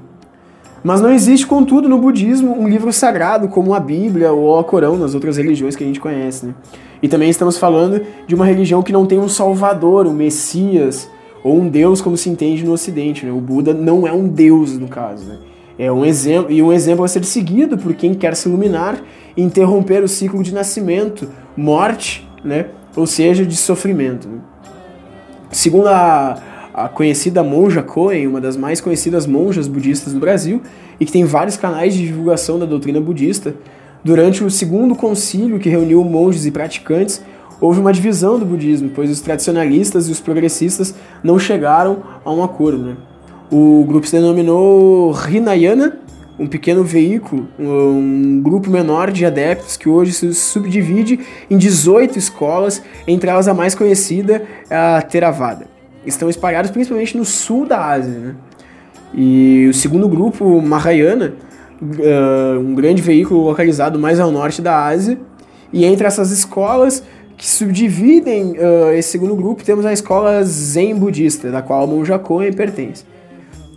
mas 0.82 1.00
não 1.00 1.10
existe, 1.10 1.46
contudo, 1.46 1.88
no 1.88 1.98
budismo 1.98 2.58
um 2.58 2.66
livro 2.66 2.92
sagrado 2.92 3.48
como 3.48 3.74
a 3.74 3.80
Bíblia 3.80 4.32
ou 4.32 4.58
o 4.58 4.64
Corão 4.64 4.96
nas 4.96 5.14
outras 5.14 5.36
religiões 5.36 5.76
que 5.76 5.84
a 5.84 5.86
gente 5.86 6.00
conhece. 6.00 6.46
Né? 6.46 6.54
E 7.02 7.08
também 7.08 7.28
estamos 7.28 7.58
falando 7.58 8.00
de 8.26 8.34
uma 8.34 8.46
religião 8.46 8.82
que 8.82 8.92
não 8.92 9.04
tem 9.04 9.18
um 9.18 9.28
salvador, 9.28 10.06
um 10.06 10.14
messias 10.14 11.08
ou 11.44 11.58
um 11.58 11.68
deus 11.68 12.00
como 12.00 12.16
se 12.16 12.30
entende 12.30 12.64
no 12.64 12.72
ocidente. 12.72 13.26
Né? 13.26 13.32
O 13.32 13.40
Buda 13.40 13.74
não 13.74 14.06
é 14.06 14.12
um 14.12 14.26
deus, 14.26 14.78
no 14.78 14.88
caso. 14.88 15.26
Né? 15.26 15.36
É 15.78 15.92
um 15.92 16.04
exemplo 16.04 16.50
e 16.50 16.62
um 16.62 16.72
exemplo 16.72 17.04
a 17.04 17.08
ser 17.08 17.24
seguido 17.24 17.76
por 17.76 17.92
quem 17.92 18.14
quer 18.14 18.34
se 18.34 18.48
iluminar 18.48 19.02
e 19.36 19.42
interromper 19.42 20.02
o 20.02 20.08
ciclo 20.08 20.42
de 20.42 20.52
nascimento, 20.54 21.28
morte, 21.54 22.26
né? 22.44 22.66
ou 22.96 23.06
seja, 23.06 23.44
de 23.46 23.56
sofrimento. 23.56 24.28
Segundo 25.50 25.88
a 25.88 26.42
a 26.72 26.88
conhecida 26.88 27.42
monja 27.42 27.82
Koen, 27.82 28.26
uma 28.26 28.40
das 28.40 28.56
mais 28.56 28.80
conhecidas 28.80 29.26
monjas 29.26 29.66
budistas 29.66 30.12
do 30.12 30.20
Brasil, 30.20 30.62
e 30.98 31.04
que 31.04 31.12
tem 31.12 31.24
vários 31.24 31.56
canais 31.56 31.94
de 31.94 32.06
divulgação 32.06 32.58
da 32.58 32.66
doutrina 32.66 33.00
budista. 33.00 33.54
Durante 34.04 34.42
o 34.42 34.50
segundo 34.50 34.94
concílio 34.94 35.58
que 35.58 35.68
reuniu 35.68 36.02
monges 36.04 36.46
e 36.46 36.50
praticantes, 36.50 37.22
houve 37.60 37.80
uma 37.80 37.92
divisão 37.92 38.38
do 38.38 38.46
budismo, 38.46 38.90
pois 38.94 39.10
os 39.10 39.20
tradicionalistas 39.20 40.08
e 40.08 40.12
os 40.12 40.20
progressistas 40.20 40.94
não 41.22 41.38
chegaram 41.38 42.02
a 42.24 42.32
um 42.32 42.42
acordo. 42.42 42.78
Né? 42.78 42.96
O 43.50 43.84
grupo 43.86 44.06
se 44.06 44.12
denominou 44.16 45.14
Hinayana, 45.28 45.98
um 46.40 46.46
pequeno 46.46 46.82
veículo, 46.82 47.46
um 47.58 48.40
grupo 48.42 48.70
menor 48.70 49.12
de 49.12 49.26
adeptos 49.26 49.76
que 49.76 49.88
hoje 49.88 50.12
se 50.12 50.34
subdivide 50.34 51.20
em 51.50 51.58
18 51.58 52.18
escolas, 52.18 52.82
entre 53.06 53.28
elas 53.28 53.46
a 53.46 53.54
mais 53.54 53.74
conhecida, 53.74 54.42
a 54.70 55.02
Theravada 55.02 55.70
estão 56.04 56.28
espalhados 56.30 56.70
principalmente 56.70 57.16
no 57.16 57.24
sul 57.24 57.66
da 57.66 57.84
Ásia. 57.84 58.18
Né? 58.18 58.34
E 59.14 59.66
o 59.68 59.74
segundo 59.74 60.08
grupo, 60.08 60.60
Mahayana, 60.60 61.34
uh, 61.82 62.58
um 62.58 62.74
grande 62.74 63.02
veículo 63.02 63.44
localizado 63.44 63.98
mais 63.98 64.20
ao 64.20 64.30
norte 64.30 64.62
da 64.62 64.86
Ásia. 64.86 65.18
E 65.72 65.84
entre 65.84 66.06
essas 66.06 66.30
escolas 66.30 67.02
que 67.36 67.46
subdividem 67.46 68.52
uh, 68.52 68.92
esse 68.92 69.10
segundo 69.10 69.34
grupo, 69.34 69.64
temos 69.64 69.84
a 69.86 69.92
escola 69.92 70.42
Zen 70.44 70.94
budista, 70.94 71.50
da 71.50 71.62
qual 71.62 71.86
Monja 71.86 72.18
Koen 72.18 72.52
pertence. 72.52 73.04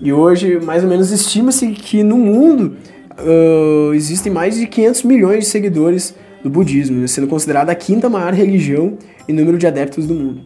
E 0.02 0.12
hoje, 0.12 0.60
mais 0.60 0.84
ou 0.84 0.90
menos, 0.90 1.12
estima-se 1.12 1.68
que 1.68 2.04
no 2.04 2.18
mundo 2.18 2.76
uh, 3.20 3.94
existem 3.94 4.32
mais 4.32 4.56
de 4.56 4.68
500 4.68 5.04
milhões 5.04 5.40
de 5.40 5.46
seguidores 5.46 6.16
do 6.44 6.50
budismo, 6.50 7.08
sendo 7.08 7.28
considerada 7.28 7.72
a 7.72 7.76
quinta 7.76 8.10
maior 8.10 8.34
religião 8.34 8.98
em 9.28 9.34
número 9.34 9.58
de 9.58 9.66
adeptos 9.66 10.06
do 10.06 10.14
mundo. 10.14 10.42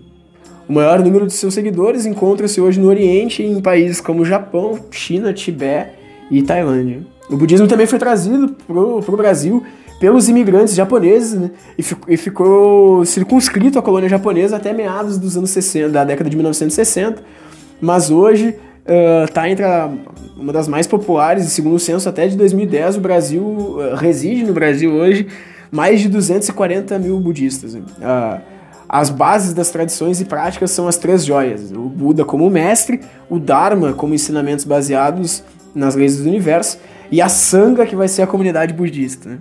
O 0.70 0.74
maior 0.74 1.02
número 1.02 1.26
de 1.26 1.34
seus 1.34 1.54
seguidores 1.54 2.06
encontra-se 2.06 2.60
hoje 2.60 2.80
no 2.80 2.88
Oriente, 2.88 3.42
em 3.42 3.62
países 3.62 4.02
como 4.02 4.26
Japão, 4.26 4.78
China, 4.92 5.34
Tibete 5.34 5.92
e 6.30 6.42
Tailândia. 6.44 7.02
O 7.30 7.38
budismo 7.38 7.68
também 7.68 7.88
foi 7.88 7.98
trazido 7.98 8.56
para 8.68 8.76
o 8.76 9.18
Brasil 9.18 9.64
pelos 10.00 10.30
imigrantes 10.30 10.76
japoneses 10.76 11.40
né, 11.40 11.52
e, 11.78 11.84
e, 12.14 12.18
ficou 12.18 13.04
circunscrito 13.04 13.80
à 13.80 13.82
colônia 13.82 14.08
japonesa 14.08 14.58
até 14.58 14.72
meados 14.72 15.18
dos 15.18 15.36
anos 15.36 15.50
60, 15.50 15.90
da 15.90 16.04
década 16.04 16.30
de 16.30 16.36
1960, 16.36 17.24
mas 17.82 18.12
hoje 18.12 18.56
uh, 18.88 19.48
entre 19.48 19.66
a, 19.66 19.90
uma 20.36 20.54
das 20.54 20.68
mais 20.68 20.88
populares, 20.88 21.46
e 21.46 21.50
segundo 21.50 21.76
o 21.76 21.80
censo 21.80 22.08
até 22.08 22.28
de 22.28 22.38
2010, 22.38 22.98
o 22.98 23.02
Brasil 23.02 23.44
uh, 23.44 23.96
reside 23.96 24.44
no 24.44 24.54
Brasil 24.54 24.92
hoje 24.92 25.28
mais 25.72 26.00
de 26.00 26.10
240 26.10 26.98
mil 26.98 27.20
budistas. 27.20 27.74
Uh, 27.76 28.42
as 28.90 29.10
bases 29.10 29.54
das 29.54 29.70
tradições 29.70 30.22
e 30.22 30.26
práticas 30.26 30.72
são 30.72 30.88
as 30.88 30.98
três 30.98 31.26
joias: 31.26 31.72
o 31.72 31.82
Buda 31.82 32.24
como 32.24 32.50
mestre, 32.50 33.02
o 33.30 33.38
Dharma 33.38 33.94
como 33.94 34.14
ensinamentos 34.14 34.64
baseados 34.64 35.44
nas 35.76 35.96
leis 35.96 36.18
do 36.18 36.28
universo 36.28 36.80
e 37.12 37.22
a 37.22 37.30
Sangha 37.30 37.86
que 37.86 37.96
vai 37.96 38.08
ser 38.08 38.22
a 38.22 38.28
comunidade 38.28 38.74
budista. 38.74 39.40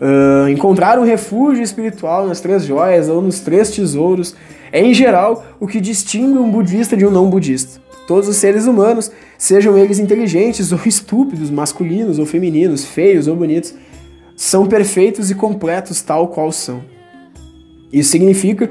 Uh, 0.00 0.48
encontrar 0.48 0.98
um 0.98 1.04
refúgio 1.04 1.62
espiritual 1.62 2.26
nas 2.26 2.40
três 2.40 2.64
joias 2.64 3.08
ou 3.08 3.22
nos 3.22 3.38
três 3.38 3.70
tesouros 3.70 4.34
é, 4.72 4.80
em 4.80 4.92
geral, 4.92 5.44
o 5.60 5.68
que 5.68 5.80
distingue 5.80 6.36
um 6.36 6.50
budista 6.50 6.96
de 6.96 7.06
um 7.06 7.10
não 7.10 7.30
budista. 7.30 7.80
Todos 8.06 8.28
os 8.28 8.36
seres 8.36 8.66
humanos, 8.66 9.10
sejam 9.38 9.78
eles 9.78 9.98
inteligentes 9.98 10.72
ou 10.72 10.80
estúpidos, 10.84 11.50
masculinos 11.50 12.18
ou 12.18 12.26
femininos, 12.26 12.84
feios 12.84 13.26
ou 13.26 13.36
bonitos, 13.36 13.74
são 14.36 14.66
perfeitos 14.66 15.30
e 15.30 15.34
completos 15.34 16.02
tal 16.02 16.28
qual 16.28 16.50
são. 16.50 16.82
Isso 17.92 18.10
significa 18.10 18.70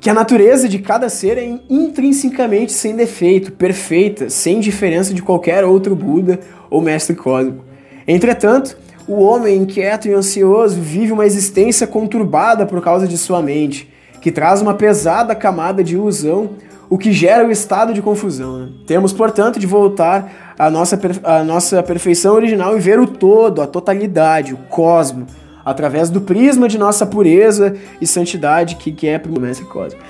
que 0.00 0.10
a 0.10 0.14
natureza 0.14 0.68
de 0.68 0.80
cada 0.80 1.08
ser 1.08 1.38
é 1.38 1.58
intrinsecamente 1.70 2.72
sem 2.72 2.96
defeito, 2.96 3.52
perfeita, 3.52 4.28
sem 4.28 4.58
diferença 4.58 5.14
de 5.14 5.22
qualquer 5.22 5.64
outro 5.64 5.94
Buda 5.94 6.40
ou 6.68 6.80
mestre 6.80 7.14
cósmico. 7.14 7.64
Entretanto, 8.06 8.76
o 9.06 9.20
homem 9.22 9.58
inquieto 9.58 10.08
e 10.08 10.12
ansioso 10.12 10.80
vive 10.80 11.12
uma 11.12 11.24
existência 11.24 11.86
conturbada 11.86 12.66
por 12.66 12.82
causa 12.82 13.06
de 13.06 13.16
sua 13.16 13.40
mente, 13.40 13.88
que 14.20 14.32
traz 14.32 14.60
uma 14.60 14.74
pesada 14.74 15.36
camada 15.36 15.84
de 15.84 15.94
ilusão, 15.94 16.50
o 16.92 16.98
que 16.98 17.10
gera 17.10 17.48
o 17.48 17.50
estado 17.50 17.94
de 17.94 18.02
confusão. 18.02 18.58
Né? 18.58 18.68
Temos, 18.86 19.14
portanto, 19.14 19.58
de 19.58 19.66
voltar 19.66 20.54
à 20.58 20.68
nossa, 20.68 21.00
à 21.24 21.42
nossa 21.42 21.82
perfeição 21.82 22.34
original 22.34 22.76
e 22.76 22.80
ver 22.80 23.00
o 23.00 23.06
todo, 23.06 23.62
a 23.62 23.66
totalidade, 23.66 24.52
o 24.52 24.58
cosmo, 24.68 25.26
através 25.64 26.10
do 26.10 26.20
prisma 26.20 26.68
de 26.68 26.76
nossa 26.76 27.06
pureza 27.06 27.74
e 27.98 28.06
santidade, 28.06 28.76
que, 28.76 28.92
que 28.92 29.08
é 29.08 29.14
a 29.14 29.20
cosmo. 29.70 30.00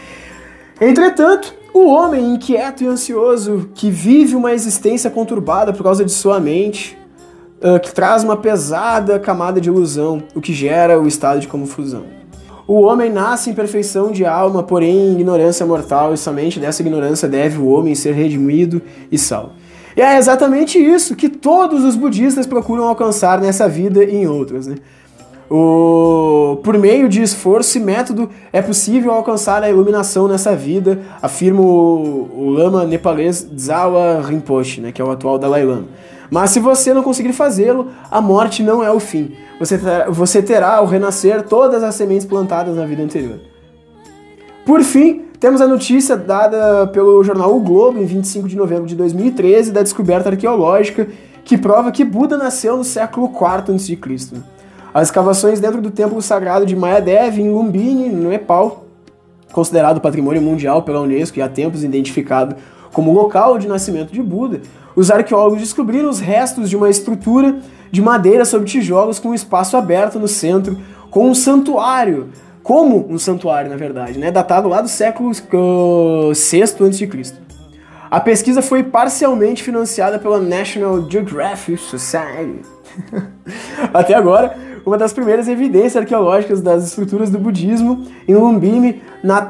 Entretanto, 0.81 1.55
o 1.73 1.87
homem 1.87 2.35
inquieto 2.35 2.83
e 2.83 2.89
ansioso, 2.89 3.71
que 3.77 3.89
vive 3.89 4.35
uma 4.35 4.53
existência 4.53 5.09
conturbada 5.09 5.73
por 5.73 5.85
causa 5.85 6.05
de 6.05 6.11
sua 6.11 6.41
mente, 6.41 6.99
uh, 7.63 7.79
que 7.79 7.95
traz 7.95 8.25
uma 8.25 8.37
pesada 8.37 9.21
camada 9.21 9.61
de 9.61 9.69
ilusão, 9.69 10.25
o 10.35 10.41
que 10.41 10.53
gera 10.53 11.01
o 11.01 11.07
estado 11.07 11.39
de 11.39 11.47
confusão. 11.47 12.22
O 12.73 12.85
homem 12.85 13.11
nasce 13.11 13.51
em 13.51 13.53
perfeição 13.53 14.11
de 14.11 14.25
alma, 14.25 14.63
porém 14.63 15.09
em 15.09 15.13
ignorância 15.13 15.67
mortal, 15.67 16.15
e 16.15 16.17
somente 16.17 16.59
dessa 16.59 16.81
ignorância 16.81 17.29
deve 17.29 17.59
o 17.59 17.67
homem 17.67 17.95
ser 17.95 18.15
redimido 18.15 18.81
e 19.11 19.19
salvo. 19.19 19.51
E 19.95 20.01
é 20.01 20.17
exatamente 20.17 20.79
isso 20.79 21.15
que 21.15 21.29
todos 21.29 21.85
os 21.85 21.97
budistas 21.97 22.47
procuram 22.47 22.85
alcançar 22.85 23.39
nessa 23.43 23.69
vida 23.69 24.03
e 24.03 24.17
em 24.17 24.27
outras. 24.27 24.67
Né? 24.67 24.77
O, 25.51 26.61
por 26.65 26.79
meio 26.79 27.11
de 27.11 27.21
esforço 27.21 27.77
e 27.77 27.81
método 27.83 28.31
é 28.51 28.63
possível 28.63 29.13
alcançar 29.13 29.63
a 29.63 29.69
iluminação 29.69 30.27
nessa 30.27 30.57
vida, 30.57 30.99
afirma 31.21 31.61
o, 31.61 32.31
o 32.35 32.49
lama 32.49 32.87
nepalês 32.87 33.47
Zawa 33.55 34.23
Rinpoche, 34.23 34.81
né, 34.81 34.93
que 34.93 35.03
é 35.03 35.05
o 35.05 35.11
atual 35.11 35.39
Dalai 35.39 35.63
Lama. 35.63 35.89
Mas 36.31 36.49
se 36.49 36.59
você 36.59 36.95
não 36.95 37.03
conseguir 37.03 37.35
fazê-lo, 37.35 37.89
a 38.11 38.19
morte 38.19 38.63
não 38.63 38.83
é 38.83 38.91
o 38.91 38.99
fim. 38.99 39.33
Você 39.63 39.79
terá, 39.79 40.11
você 40.11 40.43
terá 40.43 40.77
ao 40.79 40.87
renascer 40.87 41.45
todas 41.45 41.85
as 41.85 41.95
sementes 41.95 42.27
plantadas 42.27 42.75
na 42.75 42.85
vida 42.85 43.01
anterior. 43.01 43.39
Por 44.67 44.83
fim, 44.83 45.27
temos 45.39 45.61
a 45.61 45.69
notícia 45.69 46.17
dada 46.17 46.89
pelo 46.89 47.23
jornal 47.23 47.55
O 47.55 47.61
Globo 47.61 47.97
em 48.01 48.05
25 48.05 48.49
de 48.49 48.57
novembro 48.57 48.87
de 48.87 48.97
2013 48.97 49.71
da 49.71 49.81
descoberta 49.81 50.31
arqueológica 50.31 51.07
que 51.45 51.57
prova 51.57 51.93
que 51.93 52.05
Buda 52.05 52.37
nasceu 52.37 52.77
no 52.77 52.83
século 52.83 53.29
IV 53.29 53.73
a.C. 53.77 54.43
As 54.93 55.09
escavações 55.09 55.61
dentro 55.61 55.81
do 55.81 55.93
templo 55.93 56.21
sagrado 56.21 56.67
de 56.67 56.75
Mayadev, 56.75 57.41
em 57.41 57.49
Lumbini, 57.49 58.09
no 58.09 58.31
Nepal, 58.31 58.85
considerado 59.53 60.01
patrimônio 60.01 60.43
mundial 60.43 60.83
pela 60.83 61.01
Unesco 61.01 61.39
e 61.39 61.43
há 61.43 61.49
tempos 61.49 61.85
identificado 61.85 62.57
como 62.93 63.13
local 63.13 63.59
de 63.59 63.69
nascimento 63.69 64.13
de 64.13 64.21
Buda, 64.21 64.61
os 64.97 65.09
arqueólogos 65.09 65.61
descobriram 65.61 66.11
os 66.11 66.19
restos 66.19 66.69
de 66.69 66.77
uma 66.77 66.91
estrutura 66.91 67.57
de 67.93 68.03
madeira 68.03 68.45
sobre 68.45 68.67
tijolos 68.67 69.21
com 69.21 69.29
um 69.29 69.35
espaço 69.35 69.77
aberto 69.77 70.19
no 70.19 70.27
centro, 70.27 70.77
com 71.11 71.31
um 71.31 71.35
santuário, 71.35 72.31
como 72.63 73.07
um 73.09 73.19
santuário, 73.19 73.71
na 73.71 73.77
verdade, 73.77 74.19
né, 74.19 74.33
datado 74.33 74.69
lá 74.69 74.81
do 74.81 74.89
século 74.89 75.31
VI 75.33 76.63
a.C. 76.63 77.35
A 78.11 78.19
pesquisa 78.19 78.63
foi 78.63 78.83
parcialmente 78.83 79.63
financiada 79.63 80.19
pela 80.19 80.41
National 80.41 81.09
Geographic 81.09 81.79
Society. 81.79 82.63
Até 83.93 84.15
agora, 84.15 84.57
uma 84.85 84.99
das 84.99 85.13
primeiras 85.13 85.47
evidências 85.47 85.97
arqueológicas 85.97 86.61
das 86.61 86.85
estruturas 86.85 87.31
do 87.31 87.39
budismo 87.39 88.07
em 88.27 88.35
Lumbini 88.35 89.03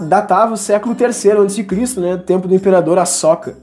datava 0.08 0.54
o 0.54 0.56
século 0.56 0.96
III 0.98 1.46
a.C., 1.46 2.00
né, 2.00 2.16
tempo 2.16 2.46
do 2.46 2.54
imperador 2.54 2.98
Ashoka 2.98 3.56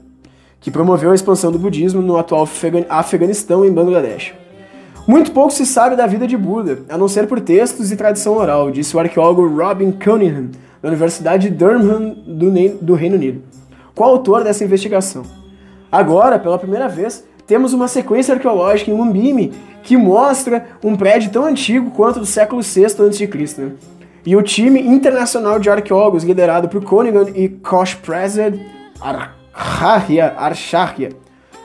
que 0.60 0.70
promoveu 0.70 1.10
a 1.10 1.14
expansão 1.14 1.50
do 1.50 1.58
budismo 1.58 2.02
no 2.02 2.18
atual 2.18 2.46
Afeganistão 2.88 3.64
e 3.64 3.70
Bangladesh. 3.70 4.34
Muito 5.10 5.32
pouco 5.32 5.52
se 5.52 5.66
sabe 5.66 5.96
da 5.96 6.06
vida 6.06 6.24
de 6.24 6.36
Buda, 6.36 6.84
a 6.88 6.96
não 6.96 7.08
ser 7.08 7.26
por 7.26 7.40
textos 7.40 7.90
e 7.90 7.96
tradição 7.96 8.36
oral, 8.36 8.70
disse 8.70 8.96
o 8.96 9.00
arqueólogo 9.00 9.44
Robin 9.44 9.90
Cunningham, 9.90 10.50
da 10.80 10.88
Universidade 10.88 11.48
de 11.48 11.56
Durham, 11.56 12.14
do, 12.80 12.94
Reino 12.94 13.16
Unido, 13.16 13.42
coautor 13.92 14.44
dessa 14.44 14.62
investigação. 14.62 15.24
Agora, 15.90 16.38
pela 16.38 16.56
primeira 16.60 16.86
vez, 16.86 17.24
temos 17.44 17.72
uma 17.72 17.88
sequência 17.88 18.34
arqueológica 18.34 18.88
em 18.88 18.94
Lumbini 18.94 19.52
que 19.82 19.96
mostra 19.96 20.64
um 20.80 20.94
prédio 20.94 21.32
tão 21.32 21.44
antigo 21.44 21.90
quanto 21.90 22.20
do 22.20 22.26
século 22.26 22.62
VI 22.62 22.84
a.C. 22.84 23.28
Né? 23.58 23.72
E 24.24 24.36
o 24.36 24.42
time 24.42 24.80
internacional 24.80 25.58
de 25.58 25.68
arqueólogos, 25.68 26.22
liderado 26.22 26.68
por 26.68 26.84
Cunningham 26.84 27.30
e 27.34 27.48
Kosh 27.48 27.94
Prezed, 27.94 28.64
Arya, 29.52 30.36
Archarya, 30.36 31.08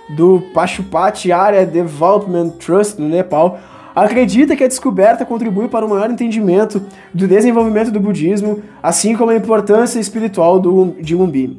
do 0.09 0.43
Pashupati 0.53 1.31
Area 1.31 1.65
Development 1.65 2.49
Trust 2.59 3.01
no 3.01 3.07
Nepal, 3.07 3.59
acredita 3.95 4.55
que 4.55 4.63
a 4.63 4.67
descoberta 4.67 5.25
contribui 5.25 5.67
para 5.67 5.85
o 5.85 5.89
maior 5.89 6.11
entendimento 6.11 6.81
do 7.13 7.27
desenvolvimento 7.27 7.91
do 7.91 7.99
budismo, 7.99 8.61
assim 8.83 9.15
como 9.15 9.31
a 9.31 9.35
importância 9.35 9.99
espiritual 9.99 10.59
do, 10.59 10.95
de 10.99 11.15
Lumbini. 11.15 11.57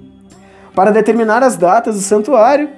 Para 0.74 0.90
determinar 0.90 1.42
as 1.42 1.56
datas 1.56 1.94
do 1.94 2.02
santuário, 2.02 2.68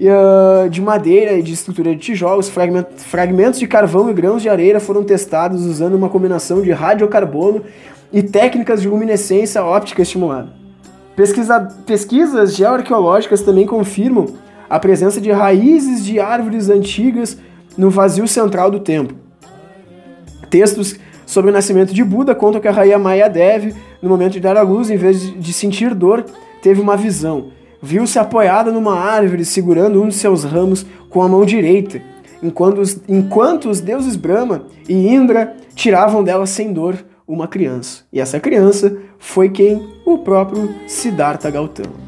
uh, 0.00 0.68
de 0.70 0.80
madeira 0.80 1.32
e 1.32 1.42
de 1.42 1.52
estrutura 1.52 1.94
de 1.94 2.00
tijolos, 2.00 2.48
fragmentos 2.48 3.58
de 3.58 3.66
carvão 3.66 4.08
e 4.08 4.14
grãos 4.14 4.42
de 4.42 4.48
areia 4.48 4.78
foram 4.78 5.02
testados 5.02 5.66
usando 5.66 5.94
uma 5.94 6.08
combinação 6.08 6.62
de 6.62 6.70
radiocarbono 6.70 7.62
e 8.12 8.22
técnicas 8.22 8.80
de 8.80 8.88
luminescência 8.88 9.62
óptica 9.64 10.02
estimulada. 10.02 10.50
Pesquisa, 11.16 11.68
pesquisas 11.84 12.54
geoarqueológicas 12.54 13.42
também 13.42 13.66
confirmam 13.66 14.26
a 14.68 14.78
presença 14.78 15.20
de 15.20 15.30
raízes 15.30 16.04
de 16.04 16.20
árvores 16.20 16.68
antigas 16.68 17.38
no 17.76 17.90
vazio 17.90 18.26
central 18.26 18.70
do 18.70 18.80
templo. 18.80 19.16
Textos 20.50 20.98
sobre 21.24 21.50
o 21.50 21.54
nascimento 21.54 21.92
de 21.92 22.02
Buda 22.02 22.34
contam 22.34 22.60
que 22.60 22.68
a 22.68 22.72
rainha 22.72 22.98
Maya 22.98 23.28
Devi, 23.28 23.74
no 24.00 24.08
momento 24.08 24.32
de 24.32 24.40
dar 24.40 24.56
à 24.56 24.62
luz, 24.62 24.90
em 24.90 24.96
vez 24.96 25.20
de 25.38 25.52
sentir 25.52 25.94
dor, 25.94 26.24
teve 26.62 26.80
uma 26.80 26.96
visão. 26.96 27.48
Viu-se 27.82 28.18
apoiada 28.18 28.72
numa 28.72 28.98
árvore, 28.98 29.44
segurando 29.44 30.02
um 30.02 30.08
de 30.08 30.14
seus 30.14 30.42
ramos 30.42 30.84
com 31.10 31.22
a 31.22 31.28
mão 31.28 31.44
direita, 31.44 32.02
enquanto 32.42 32.78
os, 32.78 32.98
enquanto 33.08 33.68
os 33.68 33.80
deuses 33.80 34.16
Brahma 34.16 34.64
e 34.88 35.08
Indra 35.08 35.54
tiravam 35.74 36.24
dela 36.24 36.46
sem 36.46 36.72
dor 36.72 36.96
uma 37.26 37.46
criança. 37.46 38.04
E 38.12 38.20
essa 38.20 38.40
criança 38.40 38.96
foi 39.18 39.50
quem? 39.50 39.86
O 40.04 40.18
próprio 40.18 40.74
Siddhartha 40.86 41.50
Gautama. 41.50 42.07